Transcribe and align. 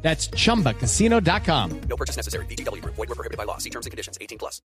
That's 0.00 0.30
chumbacasino.com. 0.30 1.80
No 1.88 1.96
purchase 1.96 2.16
necessary. 2.16 2.46
BGW. 2.46 2.82
Void 2.84 2.96
were 2.96 3.14
prohibited 3.14 3.36
by 3.36 3.44
law. 3.44 3.58
See 3.58 3.70
terms 3.70 3.86
and 3.86 3.90
conditions. 3.90 4.16
18 4.20 4.38
plus. 4.38 4.62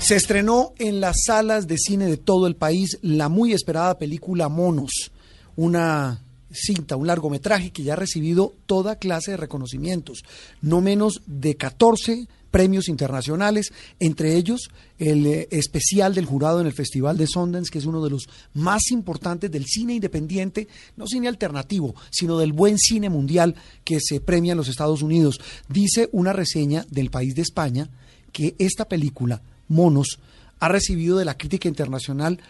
Se 0.00 0.16
estrenó 0.16 0.72
en 0.78 1.00
las 1.00 1.24
salas 1.26 1.66
de 1.66 1.76
cine 1.76 2.06
de 2.06 2.16
todo 2.16 2.46
el 2.46 2.56
país 2.56 2.98
la 3.02 3.28
muy 3.28 3.52
esperada 3.52 3.98
película 3.98 4.48
Monos, 4.48 5.12
una 5.56 6.24
cinta, 6.50 6.96
un 6.96 7.06
largometraje 7.06 7.70
que 7.70 7.82
ya 7.82 7.94
ha 7.94 7.96
recibido 7.96 8.54
toda 8.66 8.96
clase 8.96 9.32
de 9.32 9.36
reconocimientos, 9.36 10.24
no 10.60 10.80
menos 10.80 11.22
de 11.26 11.56
14 11.56 12.28
premios 12.50 12.88
internacionales, 12.88 13.72
entre 13.98 14.36
ellos 14.36 14.70
el 14.98 15.26
eh, 15.26 15.48
especial 15.50 16.14
del 16.14 16.26
jurado 16.26 16.60
en 16.60 16.66
el 16.66 16.72
Festival 16.72 17.16
de 17.16 17.26
Sundance, 17.26 17.70
que 17.70 17.78
es 17.78 17.86
uno 17.86 18.02
de 18.02 18.10
los 18.10 18.28
más 18.54 18.90
importantes 18.90 19.50
del 19.50 19.66
cine 19.66 19.94
independiente, 19.94 20.68
no 20.96 21.06
cine 21.06 21.28
alternativo, 21.28 21.94
sino 22.10 22.38
del 22.38 22.52
buen 22.52 22.78
cine 22.78 23.08
mundial 23.08 23.54
que 23.84 23.98
se 24.00 24.20
premia 24.20 24.52
en 24.52 24.58
los 24.58 24.68
Estados 24.68 25.02
Unidos. 25.02 25.40
Dice 25.68 26.08
una 26.12 26.32
reseña 26.32 26.84
del 26.90 27.10
país 27.10 27.34
de 27.34 27.42
España 27.42 27.88
que 28.32 28.54
esta 28.58 28.88
película, 28.88 29.42
Monos, 29.68 30.18
ha 30.58 30.68
recibido 30.68 31.16
de 31.16 31.24
la 31.24 31.38
crítica 31.38 31.68
internacional 31.68 32.40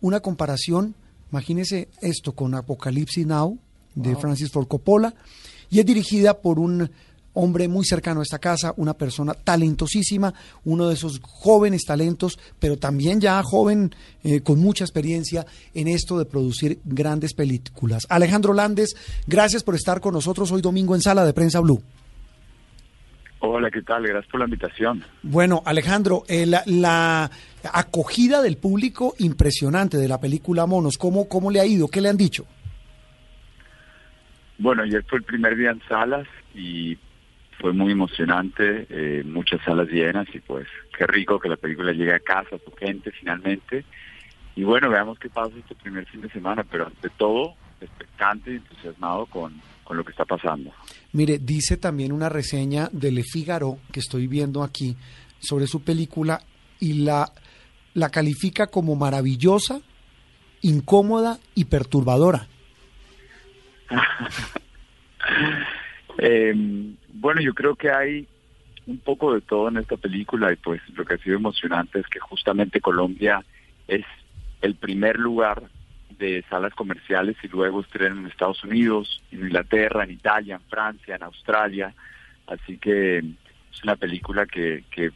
una 0.00 0.20
comparación, 0.20 0.94
imagínese 1.32 1.88
esto, 2.00 2.32
con 2.32 2.54
Apocalipsis 2.54 3.26
Now, 3.26 3.58
de 3.94 4.14
Francis 4.16 4.50
Ford 4.50 4.68
Coppola, 4.68 5.14
y 5.70 5.80
es 5.80 5.86
dirigida 5.86 6.40
por 6.40 6.58
un 6.58 6.90
hombre 7.34 7.66
muy 7.68 7.84
cercano 7.84 8.20
a 8.20 8.22
esta 8.22 8.38
casa, 8.38 8.74
una 8.76 8.94
persona 8.94 9.34
talentosísima, 9.34 10.34
uno 10.64 10.88
de 10.88 10.94
esos 10.94 11.20
jóvenes 11.22 11.84
talentos, 11.86 12.38
pero 12.58 12.78
también 12.78 13.20
ya 13.20 13.42
joven 13.42 13.94
eh, 14.22 14.40
con 14.40 14.60
mucha 14.60 14.84
experiencia 14.84 15.46
en 15.72 15.88
esto 15.88 16.18
de 16.18 16.26
producir 16.26 16.80
grandes 16.84 17.32
películas. 17.32 18.06
Alejandro 18.10 18.52
Landes, 18.52 18.94
gracias 19.26 19.62
por 19.62 19.74
estar 19.74 20.00
con 20.00 20.12
nosotros 20.12 20.52
hoy 20.52 20.60
domingo 20.60 20.94
en 20.94 21.00
Sala 21.00 21.24
de 21.24 21.32
Prensa 21.32 21.60
Blue. 21.60 21.82
Hola, 23.44 23.72
¿qué 23.72 23.82
tal? 23.82 24.06
Gracias 24.06 24.30
por 24.30 24.38
la 24.38 24.46
invitación. 24.46 25.02
Bueno, 25.24 25.62
Alejandro, 25.66 26.22
eh, 26.28 26.46
la, 26.46 26.62
la, 26.64 27.28
acogida 27.72 28.40
del 28.40 28.56
público 28.56 29.16
impresionante 29.18 29.96
de 29.96 30.06
la 30.06 30.20
película 30.20 30.64
Monos, 30.64 30.96
¿cómo, 30.96 31.28
¿cómo 31.28 31.50
le 31.50 31.58
ha 31.58 31.66
ido? 31.66 31.88
¿Qué 31.88 32.00
le 32.00 32.08
han 32.08 32.16
dicho? 32.16 32.46
Bueno, 34.58 34.84
ayer 34.84 35.04
fue 35.08 35.18
el 35.18 35.24
primer 35.24 35.56
día 35.56 35.72
en 35.72 35.82
salas 35.88 36.28
y 36.54 36.96
fue 37.58 37.72
muy 37.72 37.90
emocionante, 37.90 38.86
eh, 38.88 39.24
muchas 39.24 39.60
salas 39.62 39.88
llenas 39.88 40.28
y 40.32 40.38
pues 40.38 40.68
qué 40.96 41.04
rico 41.08 41.40
que 41.40 41.48
la 41.48 41.56
película 41.56 41.90
llegue 41.90 42.14
a 42.14 42.20
casa, 42.20 42.54
a 42.54 42.64
su 42.64 42.70
gente 42.76 43.10
finalmente. 43.10 43.84
Y 44.54 44.62
bueno, 44.62 44.88
veamos 44.88 45.18
qué 45.18 45.28
pasa 45.28 45.50
este 45.58 45.74
primer 45.74 46.06
fin 46.06 46.20
de 46.20 46.30
semana, 46.30 46.62
pero 46.62 46.86
ante 46.86 47.08
todo, 47.10 47.54
expectante 47.80 48.52
y 48.52 48.56
entusiasmado 48.58 49.26
con, 49.26 49.60
con 49.82 49.96
lo 49.96 50.04
que 50.04 50.12
está 50.12 50.24
pasando. 50.24 50.70
Mire, 51.12 51.38
dice 51.38 51.76
también 51.76 52.12
una 52.12 52.28
reseña 52.28 52.88
de 52.90 53.12
Le 53.12 53.22
Figaro 53.22 53.78
que 53.92 54.00
estoy 54.00 54.26
viendo 54.26 54.62
aquí 54.62 54.96
sobre 55.38 55.66
su 55.66 55.82
película 55.82 56.40
y 56.80 57.04
la, 57.04 57.30
la 57.94 58.10
califica 58.10 58.68
como 58.68 58.96
maravillosa, 58.96 59.80
incómoda 60.62 61.38
y 61.54 61.66
perturbadora. 61.66 62.48
eh, 66.18 66.54
bueno, 67.12 67.42
yo 67.42 67.52
creo 67.52 67.76
que 67.76 67.90
hay 67.90 68.26
un 68.86 68.98
poco 68.98 69.34
de 69.34 69.42
todo 69.42 69.68
en 69.68 69.76
esta 69.76 69.96
película 69.96 70.52
y 70.52 70.56
pues 70.56 70.80
lo 70.94 71.04
que 71.04 71.14
ha 71.14 71.18
sido 71.18 71.36
emocionante 71.36 72.00
es 72.00 72.06
que 72.06 72.20
justamente 72.20 72.80
Colombia 72.80 73.44
es 73.86 74.04
el 74.62 74.76
primer 74.76 75.18
lugar 75.18 75.64
de 76.18 76.44
salas 76.48 76.74
comerciales 76.74 77.36
y 77.42 77.48
luego 77.48 77.80
estrenan 77.80 78.18
en 78.18 78.26
Estados 78.26 78.62
Unidos, 78.64 79.22
en 79.30 79.40
Inglaterra, 79.40 80.04
en 80.04 80.12
Italia, 80.12 80.56
en 80.56 80.68
Francia, 80.68 81.16
en 81.16 81.22
Australia. 81.22 81.94
Así 82.46 82.78
que 82.78 83.18
es 83.18 83.82
una 83.84 83.96
película 83.96 84.46
que, 84.46 84.84
que 84.90 85.10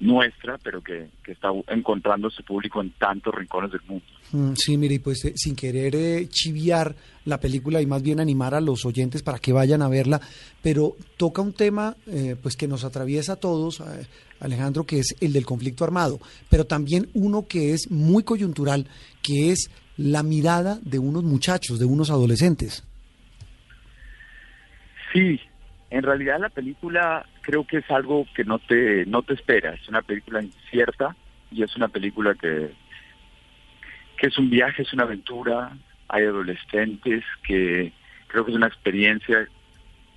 nuestra, 0.00 0.58
pero 0.58 0.82
que, 0.82 1.08
está 1.26 1.50
encontrando 1.68 2.28
su 2.30 2.42
público 2.42 2.80
en 2.80 2.90
tantos 2.92 3.32
rincones 3.34 3.70
del 3.70 3.82
mundo. 3.86 4.04
Mm, 4.32 4.54
sí, 4.56 4.76
mire, 4.76 4.98
pues 4.98 5.24
eh, 5.26 5.32
sin 5.36 5.54
querer 5.54 5.94
eh, 5.94 6.28
chiviar 6.28 6.96
la 7.24 7.38
película 7.38 7.80
y 7.80 7.86
más 7.86 8.02
bien 8.02 8.18
animar 8.18 8.54
a 8.54 8.60
los 8.60 8.84
oyentes 8.84 9.22
para 9.22 9.38
que 9.38 9.52
vayan 9.52 9.82
a 9.82 9.88
verla, 9.88 10.20
pero 10.62 10.96
toca 11.16 11.42
un 11.42 11.52
tema 11.52 11.96
eh, 12.06 12.34
pues 12.40 12.56
que 12.56 12.66
nos 12.66 12.84
atraviesa 12.84 13.34
a 13.34 13.36
todos, 13.36 13.80
eh, 13.80 14.06
Alejandro, 14.40 14.84
que 14.84 15.00
es 15.00 15.14
el 15.20 15.32
del 15.32 15.46
conflicto 15.46 15.84
armado, 15.84 16.18
pero 16.48 16.64
también 16.64 17.08
uno 17.14 17.46
que 17.46 17.72
es 17.72 17.90
muy 17.90 18.24
coyuntural, 18.24 18.86
que 19.22 19.52
es 19.52 19.70
la 19.96 20.22
mirada 20.22 20.78
de 20.82 20.98
unos 20.98 21.24
muchachos, 21.24 21.78
de 21.78 21.84
unos 21.84 22.10
adolescentes. 22.10 22.86
Sí, 25.12 25.40
en 25.90 26.02
realidad 26.02 26.38
la 26.38 26.48
película 26.48 27.26
creo 27.42 27.66
que 27.66 27.78
es 27.78 27.90
algo 27.90 28.26
que 28.34 28.44
no 28.44 28.58
te 28.58 29.04
no 29.06 29.22
te 29.22 29.34
espera, 29.34 29.74
es 29.74 29.88
una 29.88 30.02
película 30.02 30.42
incierta 30.42 31.16
y 31.50 31.62
es 31.62 31.76
una 31.76 31.88
película 31.88 32.34
que 32.34 32.72
que 34.16 34.26
es 34.26 34.38
un 34.38 34.50
viaje, 34.50 34.82
es 34.82 34.92
una 34.92 35.04
aventura, 35.04 35.76
hay 36.08 36.24
adolescentes 36.24 37.24
que 37.42 37.92
creo 38.28 38.44
que 38.44 38.52
es 38.52 38.56
una 38.56 38.68
experiencia 38.68 39.48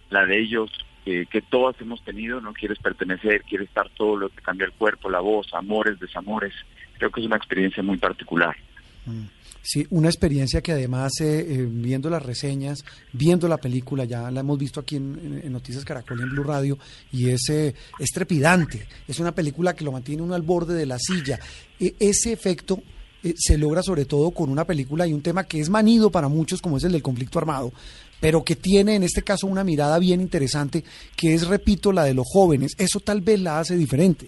la 0.10 0.26
de 0.26 0.40
ellos 0.40 0.72
que, 1.04 1.26
que 1.26 1.42
todas 1.42 1.80
hemos 1.82 2.04
tenido, 2.04 2.40
no 2.40 2.54
quieres 2.54 2.80
pertenecer, 2.80 3.44
quieres 3.44 3.68
estar 3.68 3.90
todo 3.90 4.16
lo 4.16 4.30
que 4.30 4.42
cambia 4.42 4.66
el 4.66 4.74
cuerpo, 4.74 5.10
la 5.10 5.20
voz, 5.20 5.54
amores, 5.54 6.00
desamores, 6.00 6.54
creo 6.98 7.10
que 7.10 7.20
es 7.20 7.26
una 7.26 7.38
experiencia 7.38 7.82
muy 7.84 7.98
particular. 7.98 8.56
Sí, 9.66 9.88
una 9.92 10.10
experiencia 10.10 10.62
que 10.62 10.74
además, 10.74 11.14
eh, 11.22 11.40
eh, 11.40 11.68
viendo 11.70 12.10
las 12.10 12.22
reseñas, 12.22 12.84
viendo 13.14 13.48
la 13.48 13.58
película, 13.58 14.04
ya 14.04 14.30
la 14.30 14.42
hemos 14.42 14.60
visto 14.60 14.82
aquí 14.82 14.98
en, 14.98 15.50
Noticias 15.52 15.86
Caracol 15.86 16.20
y 16.20 16.24
en 16.24 16.30
Blue 16.32 16.44
Radio, 16.44 16.78
y 17.14 17.30
es, 17.30 17.50
eh, 17.50 17.74
es 17.98 18.10
trepidante. 18.10 18.86
Es 19.08 19.20
una 19.20 19.34
película 19.34 19.74
que 19.74 19.86
lo 19.86 19.94
mantiene 19.94 20.22
uno 20.22 20.36
al 20.36 20.42
borde 20.42 20.76
de 20.76 20.86
la 20.86 21.00
silla. 21.00 21.40
E 21.80 21.96
ese 21.98 22.34
efecto 22.34 22.84
eh, 23.24 23.36
se 23.38 23.58
logra 23.58 23.82
sobre 23.82 24.04
todo 24.04 24.32
con 24.32 24.50
una 24.50 24.66
película 24.66 25.08
y 25.08 25.14
un 25.14 25.22
tema 25.22 25.46
que 25.46 25.62
es 25.62 25.70
manido 25.70 26.12
para 26.12 26.28
muchos, 26.28 26.62
como 26.62 26.76
es 26.76 26.84
el 26.84 26.92
del 26.92 27.02
conflicto 27.02 27.40
armado, 27.40 27.72
pero 28.20 28.44
que 28.44 28.58
tiene 28.58 28.96
en 28.96 29.04
este 29.04 29.22
caso 29.22 29.48
una 29.48 29.64
mirada 29.64 29.98
bien 29.98 30.20
interesante, 30.20 30.84
que 31.16 31.34
es, 31.34 31.48
repito, 31.48 31.94
la 31.94 32.04
de 32.04 32.14
los 32.14 32.28
jóvenes. 32.28 32.74
Eso 32.78 33.00
tal 33.00 33.22
vez 33.22 33.40
la 33.40 33.60
hace 33.60 33.78
diferente. 33.78 34.28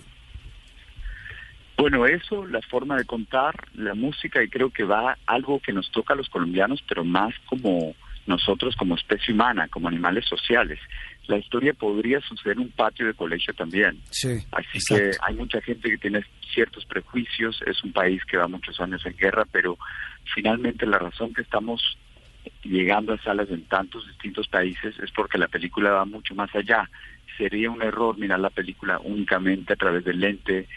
Bueno, 1.77 2.05
eso, 2.05 2.45
la 2.45 2.61
forma 2.61 2.95
de 2.95 3.05
contar, 3.05 3.53
la 3.73 3.93
música, 3.93 4.41
y 4.41 4.47
creo 4.47 4.69
que 4.69 4.83
va 4.85 5.17
algo 5.25 5.59
que 5.59 5.73
nos 5.73 5.91
toca 5.91 6.13
a 6.13 6.17
los 6.17 6.29
colombianos, 6.29 6.81
pero 6.87 7.03
más 7.03 7.33
como 7.45 7.95
nosotros 8.27 8.75
como 8.75 8.95
especie 8.95 9.33
humana, 9.33 9.67
como 9.67 9.87
animales 9.87 10.25
sociales. 10.25 10.79
La 11.27 11.37
historia 11.37 11.73
podría 11.73 12.21
suceder 12.21 12.57
en 12.57 12.63
un 12.63 12.71
patio 12.71 13.05
de 13.05 13.13
colegio 13.13 13.53
también. 13.53 13.99
Sí, 14.09 14.29
Así 14.51 14.77
exacto. 14.77 15.03
que 15.03 15.17
hay 15.21 15.35
mucha 15.35 15.61
gente 15.61 15.89
que 15.89 15.97
tiene 15.97 16.23
ciertos 16.53 16.85
prejuicios, 16.85 17.61
es 17.65 17.83
un 17.83 17.91
país 17.91 18.23
que 18.25 18.37
va 18.37 18.47
muchos 18.47 18.79
años 18.79 19.05
en 19.05 19.15
guerra, 19.15 19.45
pero 19.51 19.77
finalmente 20.33 20.85
la 20.85 20.97
razón 20.97 21.33
que 21.33 21.41
estamos 21.41 21.97
llegando 22.63 23.13
a 23.13 23.21
salas 23.21 23.49
en 23.49 23.63
tantos 23.65 24.07
distintos 24.07 24.47
países 24.47 24.97
es 24.99 25.11
porque 25.11 25.37
la 25.37 25.47
película 25.47 25.91
va 25.91 26.05
mucho 26.05 26.35
más 26.35 26.53
allá. 26.55 26.89
Sería 27.37 27.69
un 27.69 27.81
error 27.81 28.17
mirar 28.17 28.39
la 28.39 28.49
película 28.49 28.99
únicamente 29.03 29.73
a 29.73 29.75
través 29.75 30.03
del 30.03 30.19
lente 30.19 30.67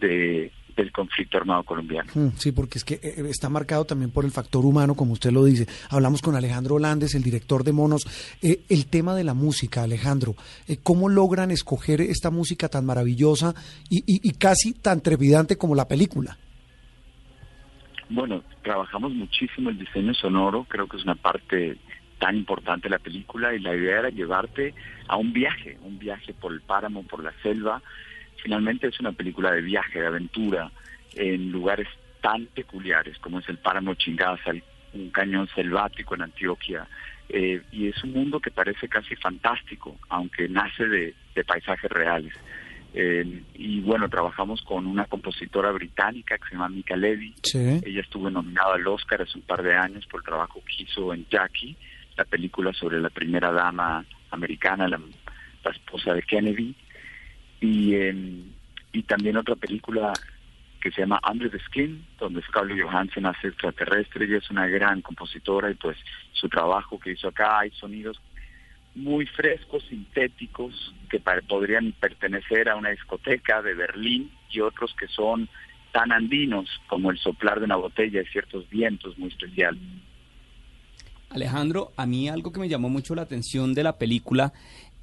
de, 0.00 0.52
del 0.76 0.92
conflicto 0.92 1.38
armado 1.38 1.62
colombiano. 1.62 2.10
Mm, 2.14 2.28
Sí, 2.36 2.52
porque 2.52 2.78
es 2.78 2.84
que 2.84 2.94
eh, 3.02 3.14
está 3.30 3.48
marcado 3.48 3.84
también 3.84 4.10
por 4.10 4.24
el 4.24 4.30
factor 4.30 4.64
humano, 4.66 4.94
como 4.94 5.12
usted 5.12 5.30
lo 5.32 5.44
dice. 5.44 5.66
Hablamos 5.90 6.20
con 6.22 6.34
Alejandro 6.36 6.74
Holandes, 6.76 7.14
el 7.14 7.22
director 7.22 7.64
de 7.64 7.72
Monos. 7.72 8.06
Eh, 8.42 8.60
el 8.68 8.86
tema 8.86 9.14
de 9.14 9.24
la 9.24 9.34
música, 9.34 9.82
Alejandro, 9.82 10.34
eh, 10.68 10.76
¿cómo 10.82 11.08
logran 11.08 11.50
escoger 11.50 12.00
esta 12.00 12.30
música 12.30 12.68
tan 12.68 12.84
maravillosa 12.84 13.54
y, 13.88 13.98
y- 14.06 14.20
y 14.28 14.32
casi 14.32 14.72
tan 14.74 15.00
trepidante 15.00 15.56
como 15.56 15.74
la 15.74 15.88
película? 15.88 16.36
Bueno, 18.08 18.42
trabajamos 18.62 19.12
muchísimo 19.14 19.70
el 19.70 19.78
diseño 19.78 20.14
sonoro, 20.14 20.64
creo 20.68 20.86
que 20.86 20.96
es 20.96 21.02
una 21.04 21.16
parte 21.16 21.76
tan 22.20 22.36
importante 22.36 22.84
de 22.84 22.90
la 22.90 22.98
película 22.98 23.52
y 23.54 23.58
la 23.58 23.74
idea 23.74 23.98
era 23.98 24.10
llevarte 24.10 24.74
a 25.08 25.16
un 25.16 25.32
viaje, 25.32 25.76
un 25.82 25.98
viaje 25.98 26.32
por 26.32 26.52
el 26.52 26.60
páramo, 26.60 27.02
por 27.02 27.22
la 27.22 27.32
selva. 27.42 27.82
Finalmente 28.42 28.88
es 28.88 29.00
una 29.00 29.12
película 29.12 29.52
de 29.52 29.62
viaje, 29.62 30.00
de 30.00 30.06
aventura, 30.06 30.70
en 31.14 31.50
lugares 31.50 31.88
tan 32.20 32.46
peculiares 32.46 33.18
como 33.18 33.38
es 33.40 33.48
el 33.48 33.58
páramo 33.58 33.94
Chingaza, 33.94 34.52
un 34.92 35.10
cañón 35.10 35.48
selvático 35.54 36.14
en 36.14 36.22
Antioquia. 36.22 36.86
Eh, 37.28 37.60
y 37.72 37.88
es 37.88 38.04
un 38.04 38.12
mundo 38.12 38.38
que 38.38 38.50
parece 38.50 38.88
casi 38.88 39.16
fantástico, 39.16 39.96
aunque 40.08 40.48
nace 40.48 40.86
de, 40.86 41.14
de 41.34 41.44
paisajes 41.44 41.90
reales. 41.90 42.32
Eh, 42.98 43.42
y 43.54 43.80
bueno, 43.80 44.08
trabajamos 44.08 44.62
con 44.62 44.86
una 44.86 45.04
compositora 45.04 45.70
británica 45.70 46.38
que 46.38 46.48
se 46.48 46.52
llama 46.52 46.70
Mika 46.70 46.96
Levy. 46.96 47.34
Ella 47.84 48.00
estuvo 48.00 48.30
nominada 48.30 48.74
al 48.74 48.86
Oscar 48.86 49.20
hace 49.20 49.36
un 49.36 49.44
par 49.44 49.62
de 49.62 49.74
años 49.74 50.06
por 50.06 50.20
el 50.20 50.24
trabajo 50.24 50.62
que 50.64 50.82
hizo 50.82 51.12
en 51.12 51.26
Jackie, 51.28 51.76
la 52.16 52.24
película 52.24 52.72
sobre 52.72 52.98
la 52.98 53.10
primera 53.10 53.52
dama 53.52 54.02
americana, 54.30 54.88
la, 54.88 54.98
esposa 55.70 56.14
de 56.14 56.22
Kennedy. 56.22 56.74
Y, 57.60 57.94
y 58.92 59.02
también 59.04 59.36
otra 59.36 59.56
película 59.56 60.12
que 60.80 60.90
se 60.92 61.00
llama 61.00 61.20
Under 61.28 61.50
the 61.50 61.58
Skin, 61.58 62.06
donde 62.18 62.42
Scarlett 62.42 62.80
Johansson 62.80 63.26
hace 63.26 63.48
extraterrestre. 63.48 64.24
Ella 64.24 64.38
es 64.38 64.50
una 64.50 64.66
gran 64.66 65.02
compositora 65.02 65.70
y 65.70 65.74
pues 65.74 65.96
su 66.32 66.48
trabajo 66.48 66.98
que 67.00 67.12
hizo 67.12 67.28
acá 67.28 67.60
hay 67.60 67.70
sonidos 67.72 68.20
muy 68.94 69.26
frescos, 69.26 69.84
sintéticos, 69.88 70.94
que 71.10 71.20
podrían 71.20 71.92
pertenecer 72.00 72.68
a 72.68 72.76
una 72.76 72.90
discoteca 72.90 73.62
de 73.62 73.74
Berlín 73.74 74.30
y 74.50 74.60
otros 74.60 74.94
que 74.98 75.06
son 75.08 75.48
tan 75.92 76.12
andinos 76.12 76.68
como 76.88 77.10
el 77.10 77.18
soplar 77.18 77.58
de 77.58 77.66
una 77.66 77.76
botella 77.76 78.22
y 78.22 78.26
ciertos 78.26 78.68
vientos 78.70 79.18
muy 79.18 79.28
especiales. 79.28 79.80
Alejandro, 81.30 81.92
a 81.96 82.06
mí 82.06 82.28
algo 82.28 82.52
que 82.52 82.60
me 82.60 82.68
llamó 82.68 82.88
mucho 82.88 83.14
la 83.14 83.22
atención 83.22 83.74
de 83.74 83.82
la 83.82 83.98
película 83.98 84.52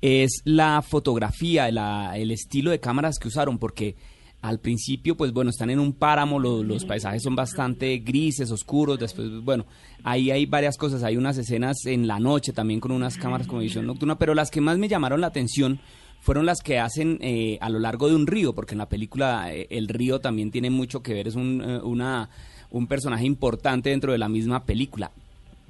es 0.04 0.42
la 0.44 0.82
fotografía, 0.82 1.70
el 1.70 2.32
estilo 2.32 2.72
de 2.72 2.82
cámaras 2.82 3.18
que 3.18 3.30
usaron, 3.30 3.58
porque 3.58 3.96
al 4.42 4.60
principio, 4.60 5.16
pues 5.16 5.32
bueno, 5.32 5.50
están 5.50 5.70
en 5.70 5.80
un 5.80 5.94
páramo, 5.94 6.40
los 6.40 6.84
paisajes 6.84 7.24
son 7.24 7.38
bastante 7.38 8.00
grises, 8.00 8.52
oscuros, 8.52 9.00
después, 9.00 9.30
bueno, 9.42 9.66
ahí 10.04 10.30
hay 10.30 10.46
varias 10.46 10.76
cosas, 10.76 11.04
hay 11.04 11.16
unas 11.16 11.38
escenas 11.38 11.86
en 11.86 12.06
la 12.06 12.20
noche 12.20 12.52
también 12.52 12.82
con 12.82 12.92
unas 12.92 13.18
cámaras 13.18 13.48
con 13.48 13.62
visión 13.62 13.88
nocturna, 13.88 14.20
pero 14.20 14.34
las 14.36 14.52
que 14.52 14.60
más 14.60 14.78
me 14.78 14.90
llamaron 14.90 15.22
la 15.22 15.28
atención 15.28 15.80
fueron 16.20 16.46
las 16.46 16.60
que 16.62 16.80
hacen 16.80 17.18
eh, 17.22 17.58
a 17.62 17.70
lo 17.70 17.80
largo 17.80 18.10
de 18.10 18.16
un 18.16 18.28
río, 18.28 18.54
porque 18.54 18.74
en 18.74 18.80
la 18.80 18.90
película 18.90 19.54
eh, 19.54 19.68
el 19.70 19.88
río 19.88 20.20
también 20.20 20.52
tiene 20.52 20.70
mucho 20.70 21.02
que 21.02 21.14
ver, 21.14 21.30
es 21.30 21.36
un, 21.36 21.62
eh, 21.62 21.80
una, 21.82 22.30
un 22.72 22.88
personaje 22.88 23.26
importante 23.26 23.92
dentro 23.92 24.12
de 24.12 24.18
la 24.18 24.28
misma 24.28 24.66
película. 24.66 25.12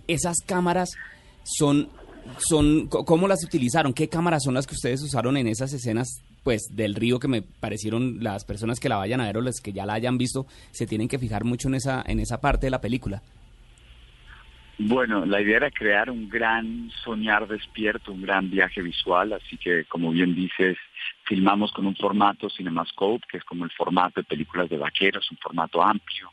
Esas 0.07 0.37
cámaras 0.43 0.89
son 1.43 1.89
son 2.37 2.87
cómo 2.87 3.27
las 3.27 3.43
utilizaron, 3.43 3.93
qué 3.93 4.09
cámaras 4.09 4.43
son 4.43 4.53
las 4.53 4.67
que 4.67 4.75
ustedes 4.75 5.01
usaron 5.01 5.37
en 5.37 5.47
esas 5.47 5.73
escenas 5.73 6.23
pues 6.43 6.63
del 6.71 6.95
río 6.95 7.19
que 7.19 7.27
me 7.27 7.41
parecieron 7.41 8.23
las 8.23 8.45
personas 8.45 8.79
que 8.79 8.89
la 8.89 8.97
vayan 8.97 9.21
a 9.21 9.25
ver 9.25 9.37
o 9.37 9.41
las 9.41 9.61
que 9.61 9.73
ya 9.73 9.85
la 9.85 9.93
hayan 9.93 10.17
visto 10.17 10.45
se 10.71 10.87
tienen 10.87 11.07
que 11.07 11.19
fijar 11.19 11.43
mucho 11.43 11.67
en 11.67 11.75
esa 11.75 12.03
en 12.05 12.19
esa 12.19 12.41
parte 12.41 12.67
de 12.67 12.71
la 12.71 12.81
película. 12.81 13.21
Bueno, 14.79 15.25
la 15.25 15.39
idea 15.39 15.57
era 15.57 15.71
crear 15.71 16.09
un 16.09 16.27
gran 16.27 16.89
soñar 17.03 17.47
despierto, 17.47 18.11
un 18.11 18.23
gran 18.23 18.49
viaje 18.49 18.81
visual, 18.81 19.33
así 19.33 19.55
que 19.57 19.85
como 19.85 20.11
bien 20.11 20.33
dices, 20.33 20.77
filmamos 21.25 21.71
con 21.71 21.85
un 21.85 21.95
formato 21.95 22.49
CinemaScope, 22.49 23.27
que 23.29 23.37
es 23.37 23.43
como 23.43 23.65
el 23.65 23.71
formato 23.71 24.19
de 24.19 24.25
películas 24.25 24.69
de 24.69 24.77
vaqueros, 24.77 25.29
un 25.29 25.37
formato 25.37 25.81
amplio, 25.81 26.31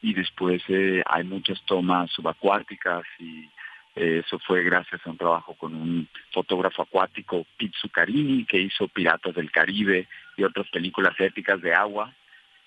y 0.00 0.14
después 0.14 0.62
eh, 0.68 1.02
hay 1.06 1.24
muchas 1.24 1.60
tomas 1.66 2.10
subacuáticas 2.10 3.04
y 3.18 3.48
eso 3.94 4.38
fue 4.40 4.64
gracias 4.64 5.00
a 5.04 5.10
un 5.10 5.16
trabajo 5.16 5.54
con 5.54 5.74
un 5.74 6.08
fotógrafo 6.32 6.82
acuático, 6.82 7.46
Pete 7.56 7.76
Zuccarini, 7.80 8.44
que 8.44 8.58
hizo 8.60 8.88
Piratas 8.88 9.34
del 9.34 9.52
Caribe 9.52 10.08
y 10.36 10.42
otras 10.42 10.68
películas 10.70 11.14
éticas 11.18 11.60
de 11.60 11.74
agua. 11.74 12.12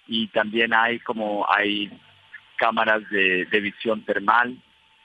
Y 0.08 0.28
también 0.28 0.74
hay 0.74 1.00
como 1.00 1.46
hay 1.50 1.92
cámaras 2.56 3.08
de, 3.10 3.46
de 3.46 3.60
visión 3.60 4.04
termal, 4.04 4.58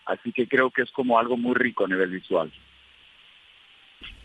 así 0.07 0.33
que 0.33 0.47
creo 0.47 0.71
que 0.71 0.83
es 0.83 0.91
como 0.93 1.19
algo 1.19 1.37
muy 1.37 1.55
rico 1.55 1.85
a 1.85 1.89
nivel 1.89 2.11
visual. 2.11 2.53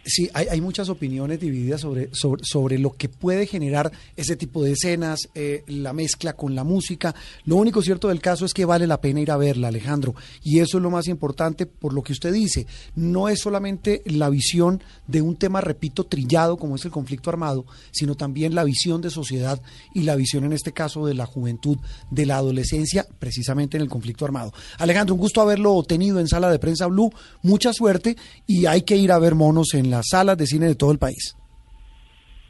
Sí, 0.10 0.30
hay, 0.34 0.62
muchas 0.62 0.88
opiniones 0.88 1.42
divididas 1.42 1.82
sobre, 1.82 2.10
sobre, 2.14 2.42
sobre, 2.46 2.80
lo 2.80 2.94
que 2.94 3.10
puede 3.10 3.46
generar 3.46 3.92
ese 4.16 4.38
tipo 4.38 4.64
de 4.64 4.72
escenas, 4.72 5.28
eh, 5.36 5.66
la 5.68 5.92
mezcla 5.92 6.32
con 6.32 6.56
la 6.56 6.64
música. 6.64 7.14
Lo 7.44 7.58
único 7.58 7.82
cierto 7.82 8.08
del 8.08 8.22
caso 8.22 8.46
es 8.46 8.54
que 8.54 8.64
vale 8.64 8.88
la 8.88 9.02
pena 9.02 9.20
ir 9.20 9.32
a 9.32 9.38
verla, 9.38 9.68
Alejandro. 9.68 10.16
Y 10.42 10.60
eso 10.60 10.78
es 10.78 10.84
lo 10.84 10.90
más 10.90 11.10
importante 11.10 11.66
por 11.66 11.92
lo 11.92 12.04
que 12.04 12.14
usted 12.14 12.32
dice. 12.32 12.68
No 12.96 13.28
es 13.28 13.42
solamente 13.42 14.02
la 14.06 14.30
visión 14.30 14.82
de 15.08 15.22
un 15.22 15.36
tema, 15.36 15.60
repito, 15.60 16.06
trillado 16.06 16.56
como 16.56 16.78
es 16.78 16.86
el 16.86 16.92
conflicto 16.92 17.30
armado, 17.30 17.66
sino 17.92 18.16
también 18.16 18.56
la 18.56 18.64
visión 18.64 19.02
de 19.02 19.10
sociedad 19.10 19.62
y 19.94 20.04
la 20.04 20.16
visión 20.16 20.46
en 20.46 20.54
este 20.54 20.72
caso 20.72 21.06
de 21.06 21.16
la 21.16 21.26
juventud, 21.26 21.80
de 22.12 22.26
la 22.26 22.38
adolescencia, 22.38 23.06
precisamente 23.20 23.76
en 23.76 23.84
el 23.84 23.90
conflicto 23.90 24.24
armado. 24.24 24.54
Alejandro, 24.78 25.16
un 25.16 25.22
gusto 25.22 25.42
haberlo 25.42 25.84
tenido 25.84 26.22
en 26.22 26.30
Sala 26.30 26.50
de 26.50 26.60
Prensa 26.60 26.88
Blue. 26.88 27.12
Mucha 27.42 27.74
suerte 27.74 28.16
y 28.46 28.68
hay 28.68 28.84
que 28.84 28.96
ir 28.96 29.12
a 29.12 29.20
ver 29.20 29.36
monos 29.36 29.74
en 29.74 29.90
la 29.90 29.97
salas 30.04 30.38
de 30.38 30.48
cine 30.48 30.68
de 30.68 30.76
todo 30.76 30.92
el 30.92 31.00
país. 31.00 31.36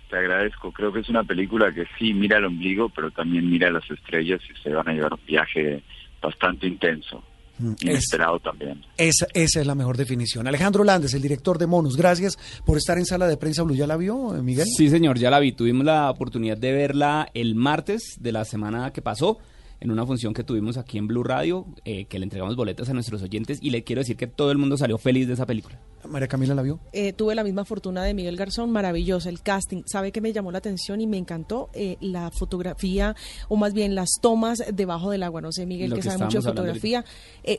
Te 0.09 0.17
agradezco. 0.17 0.71
Creo 0.71 0.91
que 0.93 1.01
es 1.01 1.09
una 1.09 1.23
película 1.23 1.73
que 1.73 1.85
sí 1.99 2.13
mira 2.13 2.37
el 2.37 2.45
ombligo, 2.45 2.89
pero 2.89 3.11
también 3.11 3.49
mira 3.49 3.69
las 3.69 3.89
estrellas 3.89 4.41
y 4.49 4.61
se 4.61 4.69
van 4.69 4.87
a 4.87 4.93
llevar 4.93 5.13
un 5.13 5.25
viaje 5.25 5.83
bastante 6.21 6.67
intenso. 6.67 7.23
Mm, 7.59 7.73
inesperado 7.81 8.39
también. 8.39 8.83
Esa, 8.97 9.25
esa, 9.33 9.61
es 9.61 9.67
la 9.67 9.75
mejor 9.75 9.97
definición. 9.97 10.47
Alejandro 10.47 10.83
Landes, 10.83 11.13
el 11.13 11.21
director 11.21 11.57
de 11.57 11.65
Monos, 11.65 11.97
gracias 11.97 12.37
por 12.65 12.77
estar 12.77 12.97
en 12.97 13.05
Sala 13.05 13.27
de 13.27 13.37
Prensa 13.37 13.63
Blue. 13.63 13.75
¿Ya 13.75 13.87
la 13.87 13.97
vio, 13.97 14.29
Miguel? 14.43 14.67
Sí, 14.67 14.89
señor, 14.89 15.17
ya 15.17 15.31
la 15.31 15.39
vi. 15.39 15.53
Tuvimos 15.53 15.85
la 15.85 16.09
oportunidad 16.09 16.57
de 16.57 16.71
verla 16.71 17.29
el 17.33 17.55
martes 17.55 18.17
de 18.19 18.31
la 18.31 18.45
semana 18.45 18.91
que 18.93 19.01
pasó 19.01 19.39
en 19.79 19.91
una 19.91 20.05
función 20.05 20.33
que 20.33 20.43
tuvimos 20.43 20.77
aquí 20.77 20.97
en 20.97 21.07
Blue 21.07 21.23
Radio, 21.23 21.65
eh, 21.85 22.05
que 22.05 22.19
le 22.19 22.23
entregamos 22.23 22.55
boletas 22.55 22.89
a 22.89 22.93
nuestros 22.93 23.21
oyentes 23.21 23.59
y 23.61 23.69
le 23.69 23.83
quiero 23.83 24.01
decir 24.01 24.17
que 24.17 24.27
todo 24.27 24.51
el 24.51 24.57
mundo 24.57 24.77
salió 24.77 24.97
feliz 24.97 25.27
de 25.27 25.33
esa 25.33 25.45
película. 25.45 25.79
María 26.09 26.27
Camila 26.27 26.55
la 26.55 26.61
vio. 26.61 26.79
Eh, 26.93 27.13
tuve 27.13 27.35
la 27.35 27.43
misma 27.43 27.65
fortuna 27.65 28.03
de 28.03 28.13
Miguel 28.13 28.37
Garzón, 28.37 28.71
maravillosa 28.71 29.29
el 29.29 29.41
casting. 29.41 29.83
Sabe 29.85 30.11
que 30.11 30.21
me 30.21 30.33
llamó 30.33 30.51
la 30.51 30.57
atención 30.59 31.01
y 31.01 31.07
me 31.07 31.17
encantó 31.17 31.69
eh, 31.73 31.97
la 32.01 32.31
fotografía, 32.31 33.15
o 33.49 33.55
más 33.55 33.73
bien 33.73 33.95
las 33.95 34.09
tomas 34.21 34.63
debajo 34.73 35.11
del 35.11 35.23
agua. 35.23 35.41
No 35.41 35.51
sé, 35.51 35.65
Miguel, 35.65 35.93
que, 35.93 36.01
sabe 36.01 36.23
mucho 36.23 36.39
de 36.39 36.49
fotografía, 36.49 37.03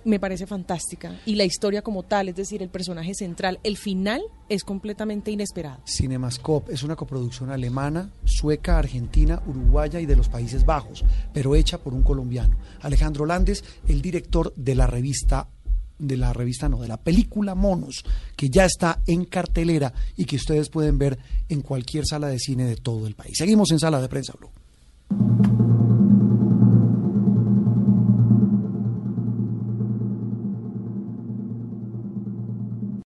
me 0.05 0.21
parece 0.21 0.47
fantástica. 0.47 1.19
Y 1.27 1.35
la 1.35 1.45
historia 1.45 1.83
como 1.83 2.03
tal, 2.03 2.29
es 2.29 2.37
decir, 2.37 2.63
el 2.63 2.69
personaje 2.69 3.15
central, 3.15 3.61
el 3.63 3.77
final 3.77 4.23
es 4.49 4.65
completamente 4.65 5.31
inesperado. 5.31 5.81
Cinemascope 5.85 6.73
es 6.73 6.83
una 6.83 6.97
coproducción 6.97 7.51
alemana, 7.51 8.11
sueca, 8.25 8.79
argentina, 8.79 9.43
uruguaya 9.47 10.01
y 10.01 10.07
de 10.07 10.17
los 10.17 10.29
Países 10.29 10.65
Bajos, 10.65 11.05
pero 11.33 11.55
hecha 11.55 11.79
por 11.79 11.95
un 11.95 12.03
colombiano. 12.03 12.57
Alejandro 12.81 13.27
Landes, 13.27 13.65
el 13.87 14.03
director 14.03 14.53
de 14.57 14.75
la 14.75 14.87
revista 14.87 15.49
de 15.99 16.17
la 16.17 16.33
revista, 16.33 16.69
no, 16.69 16.81
de 16.81 16.89
la 16.89 16.97
película 16.97 17.55
Monos, 17.55 18.05
que 18.37 18.51
ya 18.51 18.65
está 18.65 19.01
en 19.07 19.25
cartelera 19.25 19.93
y 20.17 20.25
que 20.25 20.37
ustedes 20.37 20.69
pueden 20.69 20.99
ver 20.99 21.19
en 21.49 21.63
cualquier 21.63 22.05
sala 22.07 22.29
de 22.29 22.39
cine 22.39 22.65
de 22.65 22.77
todo 22.77 23.07
el 23.07 23.15
país. 23.15 23.35
Seguimos 23.37 23.71
en 23.71 23.79
Sala 23.79 24.01
de 24.01 24.09
Prensa 24.09 24.35
Blue. 24.39 25.48